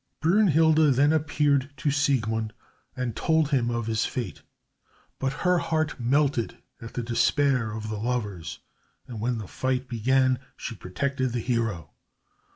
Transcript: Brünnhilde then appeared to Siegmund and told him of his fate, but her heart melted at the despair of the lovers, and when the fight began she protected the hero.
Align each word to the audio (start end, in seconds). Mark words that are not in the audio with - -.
Brünnhilde 0.19 0.95
then 0.95 1.13
appeared 1.13 1.69
to 1.77 1.91
Siegmund 1.91 2.53
and 2.97 3.15
told 3.15 3.49
him 3.51 3.69
of 3.69 3.85
his 3.85 4.03
fate, 4.03 4.41
but 5.19 5.31
her 5.45 5.59
heart 5.59 5.99
melted 5.99 6.57
at 6.81 6.95
the 6.95 7.03
despair 7.03 7.69
of 7.71 7.89
the 7.89 7.99
lovers, 7.99 8.57
and 9.05 9.19
when 9.21 9.37
the 9.37 9.47
fight 9.47 9.87
began 9.87 10.39
she 10.57 10.73
protected 10.73 11.33
the 11.33 11.39
hero. 11.39 11.91